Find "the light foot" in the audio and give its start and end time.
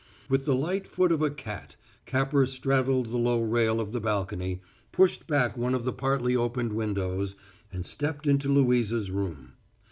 0.45-1.11